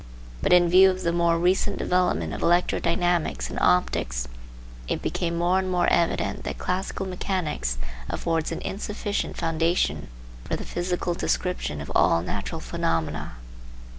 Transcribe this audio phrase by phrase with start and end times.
[0.41, 4.27] But in view of the more recent development of electrodynamics and optics
[4.87, 7.77] it became more and more evident that classical mechanics
[8.09, 10.07] affords an insufficient foundation
[10.43, 13.33] for the physical description of all natural phenomena.